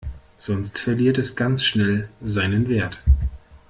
[0.35, 2.99] Sonst verliert es ganz schnell seinen Wert.